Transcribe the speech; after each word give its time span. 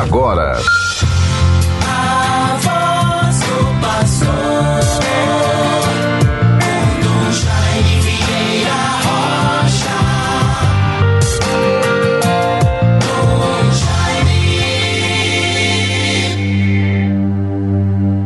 agora. 0.00 0.58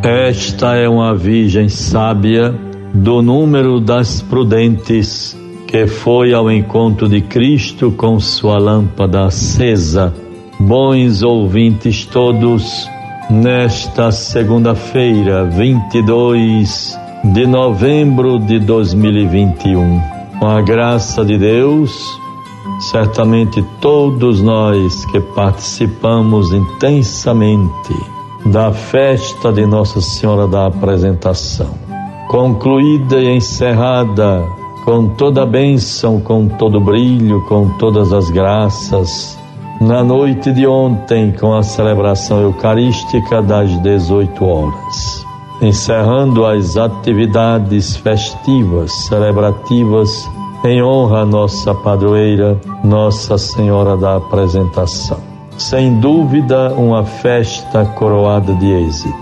Esta 0.02 0.74
é 0.74 0.88
uma 0.88 1.14
virgem 1.14 1.68
sábia 1.68 2.54
do 2.94 3.20
número 3.20 3.78
das 3.80 4.22
prudentes 4.22 5.36
que 5.66 5.86
foi 5.86 6.32
ao 6.32 6.50
encontro 6.50 7.08
de 7.08 7.20
Cristo 7.20 7.92
com 7.92 8.18
sua 8.18 8.58
lâmpada 8.58 9.26
acesa. 9.26 10.27
Bons 10.60 11.22
ouvintes 11.22 12.04
todos, 12.04 12.90
nesta 13.30 14.10
segunda-feira, 14.10 15.44
22 15.44 16.98
de 17.32 17.46
novembro 17.46 18.40
de 18.40 18.58
2021, 18.58 20.00
com 20.40 20.46
a 20.48 20.60
graça 20.60 21.24
de 21.24 21.38
Deus, 21.38 22.20
certamente 22.80 23.64
todos 23.80 24.42
nós 24.42 25.04
que 25.06 25.20
participamos 25.20 26.52
intensamente 26.52 27.94
da 28.46 28.72
festa 28.72 29.52
de 29.52 29.64
Nossa 29.64 30.00
Senhora 30.00 30.48
da 30.48 30.66
Apresentação, 30.66 31.70
concluída 32.26 33.16
e 33.20 33.36
encerrada 33.36 34.44
com 34.84 35.06
toda 35.10 35.44
a 35.44 35.46
bênção, 35.46 36.20
com 36.20 36.48
todo 36.48 36.78
o 36.78 36.80
brilho, 36.80 37.42
com 37.42 37.68
todas 37.78 38.12
as 38.12 38.28
graças. 38.28 39.37
Na 39.80 40.02
noite 40.02 40.52
de 40.52 40.66
ontem, 40.66 41.32
com 41.32 41.54
a 41.54 41.62
celebração 41.62 42.40
eucarística 42.40 43.40
das 43.40 43.70
18 43.80 44.44
horas, 44.44 45.24
encerrando 45.62 46.44
as 46.44 46.76
atividades 46.76 47.96
festivas, 47.96 48.92
celebrativas, 49.06 50.28
em 50.64 50.82
honra 50.82 51.20
à 51.20 51.24
nossa 51.24 51.72
padroeira, 51.74 52.58
Nossa 52.82 53.38
Senhora 53.38 53.96
da 53.96 54.16
Apresentação. 54.16 55.18
Sem 55.56 56.00
dúvida, 56.00 56.74
uma 56.74 57.04
festa 57.04 57.84
coroada 57.84 58.52
de 58.54 58.66
êxito. 58.66 59.16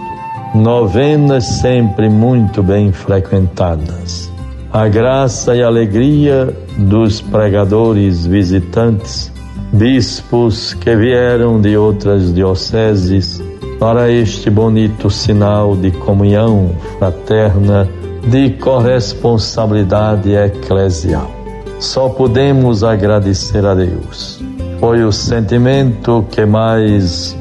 Novenas 0.55 1.45
sempre 1.45 2.09
muito 2.09 2.63
bem 2.63 2.93
frequentadas 2.93 4.35
a 4.77 4.89
graça 4.89 5.57
e 5.57 5.63
alegria 5.63 6.55
dos 6.77 7.23
pregadores 7.23 8.27
visitantes, 8.27 9.33
bispos 9.73 10.75
que 10.75 10.95
vieram 10.95 11.61
de 11.61 11.77
outras 11.77 12.33
dioceses 12.33 13.43
para 13.79 14.11
este 14.11 14.49
bonito 14.49 15.11
sinal 15.11 15.77
de 15.77 15.91
comunhão 15.91 16.71
fraterna, 16.99 17.89
de 18.29 18.51
corresponsabilidade 18.51 20.35
eclesial. 20.35 21.31
Só 21.79 22.09
podemos 22.09 22.83
agradecer 22.83 23.65
a 23.67 23.75
Deus. 23.75 24.43
Foi 24.81 25.05
o 25.05 25.13
sentimento 25.13 26.25
que 26.31 26.45
mais 26.47 27.37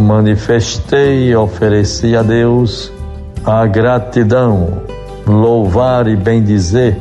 manifestei 0.00 1.28
e 1.28 1.36
ofereci 1.36 2.16
a 2.16 2.22
Deus 2.22 2.92
a 3.44 3.66
gratidão 3.66 4.82
louvar 5.26 6.08
e 6.08 6.16
bendizer 6.16 6.96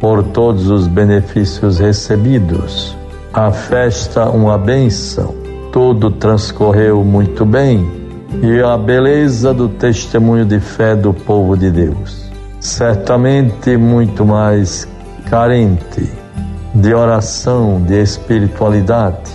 por 0.00 0.22
todos 0.22 0.68
os 0.68 0.86
benefícios 0.86 1.78
recebidos. 1.78 2.97
A 3.38 3.52
festa, 3.52 4.28
uma 4.28 4.58
bênção, 4.58 5.32
tudo 5.70 6.10
transcorreu 6.10 7.04
muito 7.04 7.44
bem 7.44 7.88
e 8.42 8.60
a 8.60 8.76
beleza 8.76 9.54
do 9.54 9.68
testemunho 9.68 10.44
de 10.44 10.58
fé 10.58 10.96
do 10.96 11.14
povo 11.14 11.56
de 11.56 11.70
Deus. 11.70 12.28
Certamente 12.58 13.76
muito 13.76 14.26
mais 14.26 14.88
carente 15.30 16.10
de 16.74 16.92
oração, 16.92 17.80
de 17.80 18.02
espiritualidade. 18.02 19.30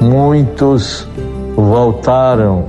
Muitos 0.00 1.06
voltaram 1.54 2.64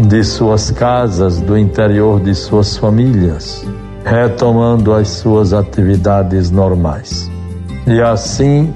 de 0.00 0.24
suas 0.24 0.72
casas, 0.72 1.40
do 1.40 1.56
interior 1.56 2.18
de 2.18 2.34
suas 2.34 2.76
famílias 2.76 3.64
retomando 4.04 4.92
as 4.92 5.06
suas 5.08 5.52
atividades 5.52 6.50
normais. 6.50 7.30
E 7.86 8.00
assim 8.00 8.74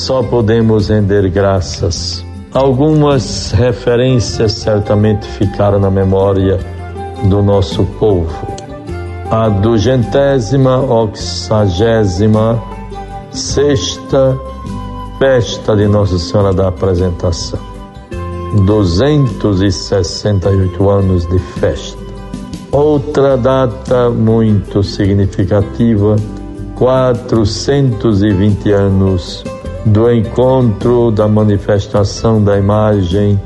só 0.00 0.22
podemos 0.22 0.88
render 0.88 1.28
graças. 1.28 2.24
Algumas 2.54 3.52
referências 3.52 4.52
certamente 4.52 5.26
ficaram 5.26 5.78
na 5.78 5.90
memória 5.90 6.58
do 7.24 7.42
nosso 7.42 7.84
povo. 7.98 8.34
A 9.30 9.50
dugentésima, 9.50 10.78
oxagésima, 10.78 12.58
sexta 13.30 14.38
festa 15.18 15.76
de 15.76 15.86
Nossa 15.86 16.18
Senhora 16.18 16.54
da 16.54 16.68
Apresentação. 16.68 17.60
268 18.64 20.90
anos 20.90 21.28
de 21.28 21.38
festa. 21.38 22.00
Outra 22.72 23.36
data 23.36 24.08
muito 24.08 24.82
significativa, 24.82 26.16
420 26.74 28.72
anos 28.72 29.44
do 29.84 30.12
encontro 30.12 31.10
da 31.10 31.26
manifestação 31.26 32.42
da 32.42 32.58
imagem 32.58 33.40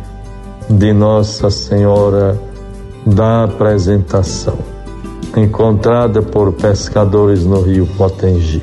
de 0.68 0.92
Nossa 0.92 1.50
Senhora 1.50 2.38
da 3.06 3.44
Apresentação, 3.44 4.58
encontrada 5.36 6.22
por 6.22 6.52
pescadores 6.52 7.44
no 7.44 7.60
rio 7.60 7.86
Potengi. 7.96 8.62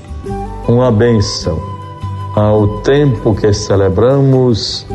Uma 0.67 0.91
benção 0.91 1.59
ao 2.35 2.79
tempo 2.79 3.35
que 3.35 3.53
celebramos 3.53 4.85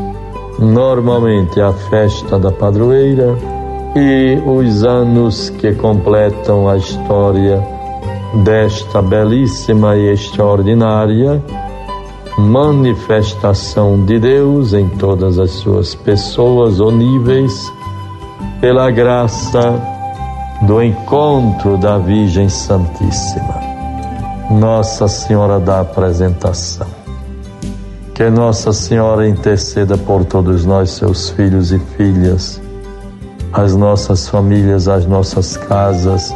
normalmente 0.59 1.61
a 1.61 1.71
festa 1.71 2.37
da 2.37 2.51
padroeira 2.51 3.37
e 3.95 4.39
os 4.45 4.83
anos 4.83 5.49
que 5.49 5.73
completam 5.73 6.67
a 6.67 6.77
história 6.77 7.63
desta 8.43 9.01
belíssima 9.01 9.95
e 9.95 10.11
extraordinária 10.11 11.41
manifestação 12.37 14.05
de 14.05 14.19
Deus 14.19 14.73
em 14.73 14.87
todas 14.87 15.39
as 15.39 15.51
suas 15.51 15.95
pessoas 15.95 16.79
ou 16.79 16.91
níveis, 16.91 17.71
pela 18.61 18.91
graça 18.91 19.81
do 20.61 20.81
encontro 20.81 21.77
da 21.77 21.97
Virgem 21.97 22.49
Santíssima, 22.49 23.59
Nossa 24.51 25.07
Senhora 25.07 25.59
da 25.59 25.81
Apresentação. 25.81 26.87
Que 28.13 28.29
Nossa 28.29 28.73
Senhora 28.73 29.27
interceda 29.27 29.97
por 29.97 30.25
todos 30.25 30.65
nós, 30.65 30.91
seus 30.91 31.29
filhos 31.29 31.71
e 31.71 31.79
filhas 31.79 32.61
as 33.53 33.75
nossas 33.75 34.27
famílias, 34.27 34.87
as 34.87 35.05
nossas 35.05 35.57
casas, 35.57 36.33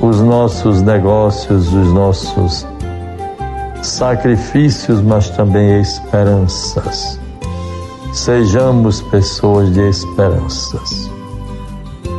os 0.00 0.20
nossos 0.20 0.82
negócios, 0.82 1.72
os 1.72 1.92
nossos 1.92 2.66
sacrifícios, 3.82 5.00
mas 5.00 5.30
também 5.30 5.80
esperanças. 5.80 7.18
Sejamos 8.12 9.02
pessoas 9.02 9.72
de 9.72 9.88
esperanças 9.88 11.10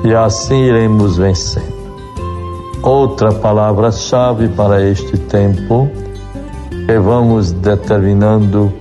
e 0.03 0.13
assim 0.13 0.63
iremos 0.63 1.17
vencendo. 1.17 1.75
Outra 2.84 3.34
palavra-chave 3.34 4.47
para 4.50 4.81
este 4.81 5.17
tempo 5.17 5.90
que 6.69 7.00
vamos 7.00 7.51
determinando 7.51 8.72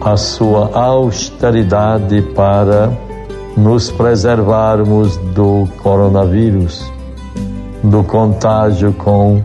a 0.00 0.16
sua 0.16 0.70
austeridade 0.74 2.20
para 2.34 2.90
nos 3.56 3.90
preservarmos 3.90 5.16
do 5.34 5.68
coronavírus, 5.82 6.90
do 7.82 8.02
contágio 8.02 8.92
com 8.94 9.42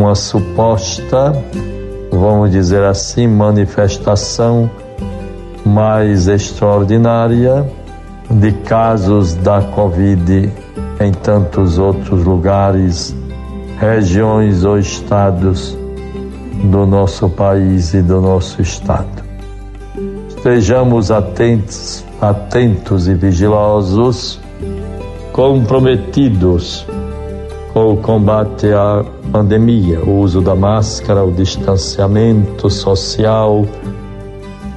uma 0.00 0.14
suposta, 0.14 1.32
vamos 2.10 2.50
dizer 2.50 2.82
assim, 2.84 3.26
manifestação 3.26 4.70
mais 5.64 6.26
extraordinária 6.26 7.70
de 8.30 8.52
casos 8.52 9.34
da 9.34 9.60
Covid 9.60 10.50
em 11.00 11.12
tantos 11.12 11.78
outros 11.78 12.24
lugares, 12.24 13.14
regiões 13.78 14.64
ou 14.64 14.78
estados 14.78 15.76
do 16.64 16.86
nosso 16.86 17.28
país 17.28 17.92
e 17.92 18.00
do 18.00 18.20
nosso 18.22 18.62
estado. 18.62 19.22
Estejamos 20.28 21.10
atentos 21.10 22.04
atentos 22.20 23.08
e 23.08 23.14
vigilosos, 23.14 24.38
comprometidos 25.32 26.86
com 26.86 26.99
o 27.74 27.96
combate 27.96 28.72
à 28.72 29.04
pandemia, 29.30 30.00
o 30.00 30.20
uso 30.20 30.40
da 30.40 30.54
máscara, 30.54 31.24
o 31.24 31.30
distanciamento 31.30 32.68
social, 32.68 33.64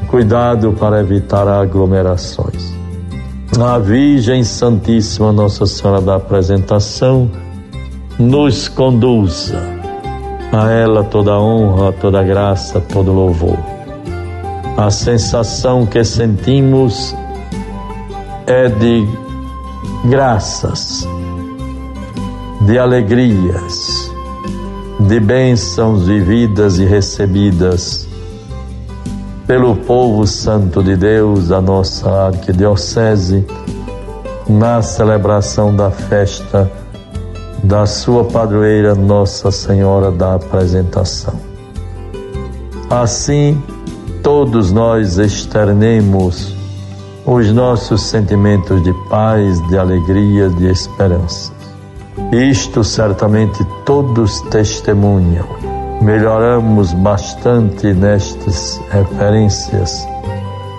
cuidado 0.08 0.74
para 0.74 1.00
evitar 1.00 1.48
aglomerações. 1.48 2.74
A 3.60 3.78
Virgem 3.78 4.44
Santíssima 4.44 5.32
Nossa 5.32 5.66
Senhora 5.66 6.02
da 6.02 6.16
Apresentação 6.16 7.30
nos 8.20 8.68
conduza 8.68 9.60
a 10.52 10.72
ela 10.72 11.04
toda 11.04 11.40
honra, 11.40 11.92
toda 11.94 12.24
graça, 12.24 12.80
todo 12.80 13.12
louvor. 13.12 13.58
A 14.78 14.90
sensação 14.92 15.86
que 15.86 16.04
sentimos 16.04 17.16
é 18.46 18.70
de 18.70 19.08
graças, 20.06 21.08
de 22.66 22.80
alegrias, 22.80 24.10
de 25.00 25.20
bênçãos 25.20 26.06
vividas 26.06 26.80
e 26.80 26.86
recebidas 26.86 28.08
pelo 29.46 29.76
povo 29.76 30.26
santo 30.26 30.82
de 30.82 30.96
Deus, 30.96 31.52
a 31.52 31.60
nossa 31.60 32.10
arquidiocese, 32.28 33.46
na 34.48 34.82
celebração 34.82 35.76
da 35.76 35.92
festa 35.92 36.72
da 37.64 37.86
sua 37.86 38.24
padroeira 38.26 38.96
Nossa 38.96 39.52
Senhora 39.52 40.10
da 40.12 40.36
Apresentação. 40.36 41.34
Assim, 42.90 43.62
todos 44.22 44.72
nós 44.72 45.18
externemos 45.18 46.56
os 47.26 47.52
nossos 47.52 48.04
sentimentos 48.04 48.82
de 48.84 48.94
paz, 49.10 49.62
de 49.68 49.78
alegria, 49.78 50.50
de 50.50 50.68
esperança. 50.70 51.63
Isto 52.32 52.84
certamente 52.84 53.64
todos 53.86 54.42
testemunham. 54.50 55.46
Melhoramos 56.02 56.94
bastante 56.94 57.94
nestas 57.94 58.80
referências 58.92 60.08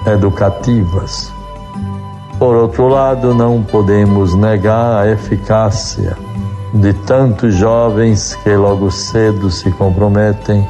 educativas. 0.07 1.33
Por 2.39 2.57
outro 2.57 2.89
lado, 2.89 3.35
não 3.35 3.63
podemos 3.63 4.35
negar 4.35 5.03
a 5.03 5.11
eficácia 5.11 6.17
de 6.75 6.93
tantos 6.93 7.55
jovens 7.55 8.35
que 8.43 8.55
logo 8.55 8.91
cedo 8.91 9.51
se 9.51 9.71
comprometem 9.73 10.67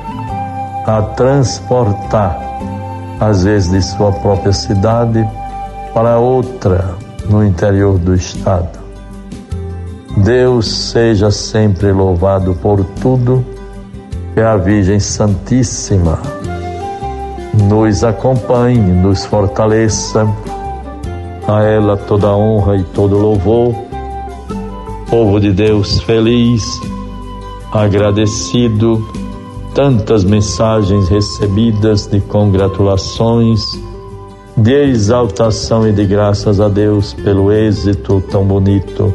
a 0.87 1.01
transportar, 1.01 2.39
às 3.19 3.45
vezes 3.45 3.71
de 3.71 3.83
sua 3.83 4.13
própria 4.13 4.53
cidade, 4.53 5.27
para 5.95 6.19
outra 6.19 6.95
no 7.29 7.45
interior 7.45 7.99
do 7.99 8.15
estado. 8.15 8.84
Deus 10.17 10.91
seja 10.91 11.29
sempre 11.31 11.91
louvado 11.91 12.55
por 12.55 12.85
tudo, 13.03 13.45
que 14.33 14.41
a 14.41 14.57
Virgem 14.57 15.01
Santíssima 15.01 16.21
nos 17.69 18.05
acompanhe, 18.05 18.79
nos 18.79 19.27
fortaleça, 19.27 20.27
a 21.49 21.63
ela 21.65 21.97
toda 21.97 22.31
honra 22.31 22.77
e 22.77 22.85
todo 22.85 23.19
louvor. 23.19 23.75
Povo 25.11 25.41
de 25.41 25.53
Deus 25.53 26.01
feliz, 26.01 26.63
agradecido, 27.73 29.05
tantas 29.75 30.23
mensagens 30.23 31.09
recebidas 31.09 32.07
de 32.07 32.21
congratulações, 32.21 33.61
de 34.57 34.91
exaltação 34.91 35.89
e 35.89 35.93
de 35.93 36.07
graças 36.07 36.61
a 36.61 36.69
Deus 36.69 37.13
pelo 37.13 37.53
êxito 37.53 38.23
tão 38.31 38.45
bonito 38.45 39.13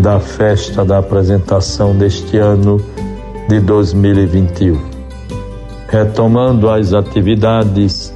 da 0.00 0.18
festa 0.18 0.84
da 0.84 0.98
apresentação 0.98 1.94
deste 1.94 2.38
ano 2.38 2.80
de 3.48 3.60
2021. 3.60 4.78
Retomando 5.88 6.70
as 6.70 6.94
atividades, 6.94 8.12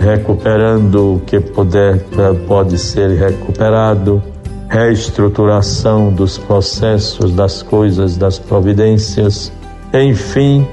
recuperando 0.00 1.14
o 1.14 1.20
que 1.20 1.38
puder, 1.38 2.04
pode 2.48 2.76
ser 2.78 3.10
recuperado, 3.10 4.22
reestruturação 4.68 6.12
dos 6.12 6.38
processos, 6.38 7.32
das 7.32 7.62
coisas, 7.62 8.16
das 8.16 8.38
providências, 8.38 9.52
enfim, 9.94 10.66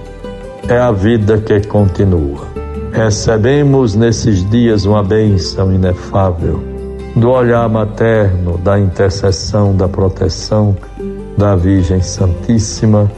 é 0.67 0.79
a 0.79 0.91
vida 0.91 1.37
que 1.37 1.59
continua. 1.67 2.47
Recebemos 2.91 3.95
nesses 3.95 4.49
dias 4.49 4.85
uma 4.85 5.03
bênção 5.03 5.73
inefável 5.73 6.72
do 7.15 7.29
olhar 7.29 7.69
materno, 7.69 8.57
da 8.57 8.79
intercessão, 8.79 9.75
da 9.75 9.87
proteção 9.87 10.75
da 11.37 11.55
Virgem 11.55 12.01
Santíssima, 12.01 13.11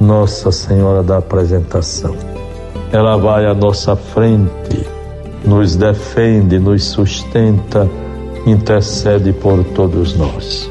Nossa 0.00 0.50
Senhora 0.50 1.02
da 1.02 1.18
Apresentação. 1.18 2.16
Ela 2.92 3.16
vai 3.16 3.46
à 3.46 3.54
nossa 3.54 3.94
frente, 3.94 4.86
nos 5.44 5.76
defende, 5.76 6.58
nos 6.58 6.84
sustenta, 6.84 7.88
intercede 8.46 9.32
por 9.32 9.62
todos 9.74 10.16
nós. 10.16 10.70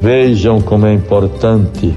Vejam 0.00 0.60
como 0.60 0.86
é 0.86 0.92
importante. 0.92 1.96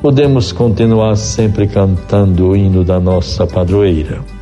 Podemos 0.00 0.52
continuar 0.52 1.16
sempre 1.16 1.66
cantando 1.66 2.48
o 2.48 2.56
hino 2.56 2.84
da 2.84 3.00
nossa 3.00 3.46
padroeira 3.46 4.33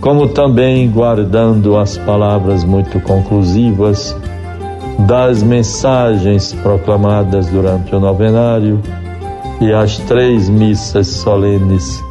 como 0.00 0.28
também 0.28 0.90
guardando 0.90 1.76
as 1.76 1.98
palavras 1.98 2.64
muito 2.64 2.98
conclusivas 3.00 4.16
das 5.06 5.42
mensagens 5.42 6.52
proclamadas 6.62 7.46
durante 7.48 7.94
o 7.94 8.00
novenário 8.00 8.80
e 9.60 9.72
as 9.72 9.98
três 9.98 10.48
missas 10.48 11.06
solenes 11.06 12.02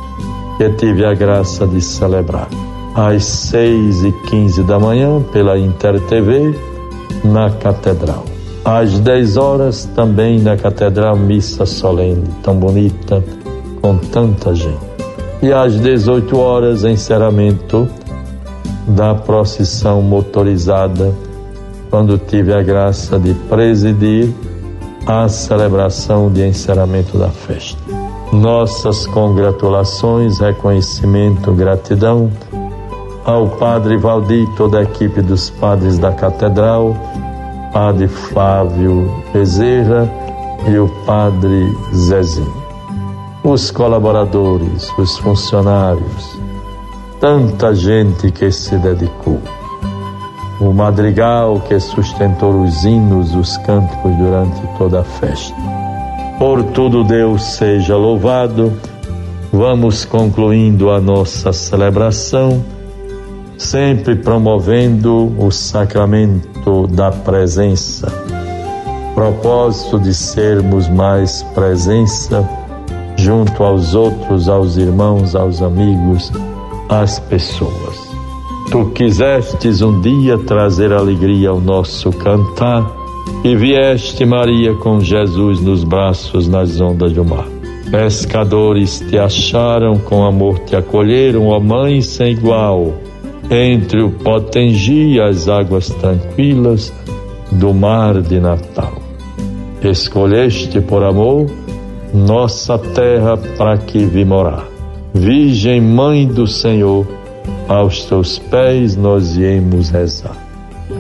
que 0.58 0.70
tive 0.72 1.06
a 1.06 1.14
graça 1.14 1.66
de 1.66 1.82
celebrar. 1.82 2.48
Às 2.96 3.24
seis 3.24 4.04
e 4.04 4.12
quinze 4.28 4.64
da 4.64 4.78
manhã, 4.78 5.22
pela 5.32 5.58
Inter 5.58 6.00
TV, 6.02 6.54
na 7.24 7.50
Catedral. 7.50 8.26
Às 8.66 9.00
dez 9.00 9.38
horas, 9.38 9.86
também 9.96 10.40
na 10.40 10.58
Catedral, 10.58 11.16
missa 11.16 11.66
solene, 11.66 12.28
tão 12.44 12.56
bonita, 12.56 13.24
com 13.82 13.98
tanta 13.98 14.54
gente 14.54 14.89
e 15.42 15.54
às 15.54 15.80
18 15.80 16.38
horas 16.38 16.84
encerramento 16.84 17.88
da 18.88 19.16
procissão 19.16 20.02
motorizada, 20.02 21.14
quando 21.90 22.18
tive 22.18 22.54
a 22.54 22.62
graça 22.62 23.18
de 23.18 23.34
presidir 23.34 24.34
a 25.06 25.28
celebração 25.28 26.32
de 26.32 26.46
encerramento 26.46 27.18
da 27.18 27.30
festa. 27.30 27.80
Nossas 28.32 29.08
congratulações, 29.08 30.40
reconhecimento, 30.40 31.52
gratidão 31.52 32.32
ao 33.26 33.48
Padre 33.48 33.98
Valdir, 33.98 34.48
toda 34.56 34.80
a 34.80 34.84
equipe 34.84 35.22
dos 35.22 35.50
padres 35.50 35.98
da 35.98 36.12
Catedral, 36.12 36.96
Padre 37.74 38.08
Flávio 38.08 39.12
Bezerra 39.34 40.10
e 40.68 40.78
o 40.78 40.88
Padre 41.06 41.76
Zezinho 41.94 42.59
os 43.44 43.72
colaboradores, 43.72 44.92
os 44.98 45.18
funcionários, 45.18 46.40
tanta 47.20 47.74
gente 47.74 48.32
que 48.32 48.52
se 48.52 48.78
dedicou. 48.78 49.40
O 50.60 50.74
madrigal 50.74 51.62
que 51.62 51.80
sustentou 51.80 52.62
os 52.62 52.84
hinos, 52.84 53.34
os 53.34 53.56
cânticos 53.60 54.14
durante 54.18 54.62
toda 54.78 55.00
a 55.00 55.04
festa. 55.04 55.56
Por 56.38 56.64
tudo 56.64 57.04
Deus 57.04 57.42
seja 57.44 57.96
louvado. 57.96 58.74
Vamos 59.54 60.04
concluindo 60.04 60.92
a 60.92 61.00
nossa 61.00 61.54
celebração, 61.54 62.64
sempre 63.58 64.16
promovendo 64.16 65.34
o 65.42 65.50
sacramento 65.50 66.88
da 66.88 67.10
presença. 67.10 68.12
Propósito 69.16 69.98
de 69.98 70.14
sermos 70.14 70.90
mais 70.90 71.42
presença 71.56 72.48
junto 73.20 73.64
aos 73.64 73.94
outros, 73.94 74.48
aos 74.48 74.78
irmãos, 74.78 75.36
aos 75.36 75.62
amigos, 75.62 76.32
às 76.88 77.20
pessoas. 77.20 78.10
Tu 78.72 78.86
quisestes 78.92 79.82
um 79.82 80.00
dia 80.02 80.38
trazer 80.38 80.94
alegria 80.94 81.50
ao 81.50 81.60
nosso 81.60 82.12
cantar 82.12 82.90
e 83.44 83.56
vieste, 83.56 84.26
Maria, 84.26 84.74
com 84.76 85.00
Jesus 85.00 85.60
nos 85.60 85.84
braços 85.84 86.48
nas 86.48 86.80
ondas 86.80 87.14
do 87.14 87.26
mar. 87.26 87.48
Pescadores 87.90 89.00
te 89.00 89.18
acharam, 89.18 89.98
com 89.98 90.24
amor 90.24 90.60
te 90.60 90.76
acolheram, 90.76 91.48
ó 91.48 91.60
Mãe 91.60 92.02
sem 92.02 92.34
igual. 92.34 92.94
Entre 93.50 94.04
o 94.04 94.12
Potengi 94.12 95.16
e 95.16 95.22
as 95.22 95.48
águas 95.48 95.90
tranquilas 95.90 96.94
do 97.52 97.74
mar 97.74 98.22
de 98.22 98.40
Natal. 98.40 98.94
Escolheste 99.82 100.80
por 100.82 101.04
amor 101.04 101.48
nossa 102.14 102.78
terra 102.78 103.38
para 103.58 103.78
que 103.78 104.00
vi 104.00 104.26
morar. 104.26 104.66
Virgem 105.14 105.82
Mãe 105.82 106.28
do 106.28 106.48
Senhor, 106.48 107.06
aos 107.68 108.06
teus 108.06 108.40
pés 108.40 108.96
nós 108.96 109.36
viemos 109.36 109.90
rezar. 109.90 110.36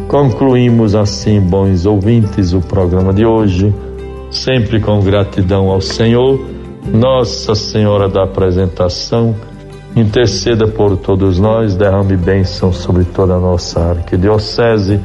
Concluímos 0.07 0.95
assim, 0.95 1.39
bons 1.39 1.85
ouvintes, 1.85 2.53
o 2.53 2.61
programa 2.61 3.13
de 3.13 3.25
hoje, 3.25 3.73
sempre 4.31 4.79
com 4.79 4.99
gratidão 5.01 5.69
ao 5.69 5.81
Senhor, 5.81 6.39
Nossa 6.91 7.53
Senhora 7.55 8.07
da 8.07 8.23
Apresentação, 8.23 9.35
interceda 9.95 10.67
por 10.67 10.97
todos 10.97 11.39
nós, 11.39 11.75
derrame 11.75 12.15
bênção 12.15 12.71
sobre 12.71 13.03
toda 13.03 13.35
a 13.35 13.39
nossa 13.39 13.79
arquidiocese, 13.79 14.99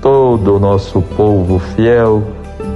todo 0.00 0.56
o 0.56 0.60
nosso 0.60 1.00
povo 1.00 1.58
fiel, 1.58 2.22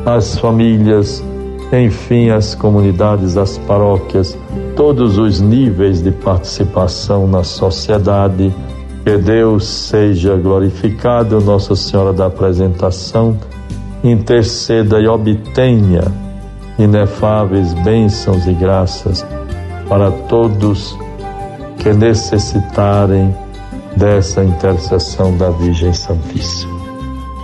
as 0.04 0.38
famílias, 0.38 1.24
enfim, 1.72 2.30
as 2.30 2.54
comunidades, 2.54 3.36
as 3.36 3.58
paróquias, 3.58 4.36
todos 4.74 5.18
os 5.18 5.40
níveis 5.40 6.02
de 6.02 6.10
participação 6.10 7.26
na 7.26 7.44
sociedade. 7.44 8.52
Que 9.04 9.16
Deus 9.16 9.66
seja 9.66 10.36
glorificado, 10.36 11.40
Nossa 11.40 11.74
Senhora 11.74 12.12
da 12.12 12.26
Apresentação, 12.26 13.38
interceda 14.04 15.00
e 15.00 15.06
obtenha 15.06 16.04
inefáveis 16.78 17.72
bênçãos 17.74 18.46
e 18.46 18.52
graças 18.52 19.26
para 19.88 20.10
todos 20.10 20.96
que 21.78 21.92
necessitarem 21.92 23.34
dessa 23.96 24.44
intercessão 24.44 25.36
da 25.36 25.50
Virgem 25.50 25.92
Santíssima. 25.92 26.77